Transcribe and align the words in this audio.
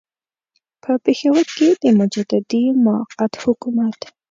په 0.83 0.91
پېښور 1.05 1.45
کې 1.57 1.69
د 1.83 1.83
مجددي 1.99 2.63
موقت 2.85 3.31
حکومت. 3.43 3.99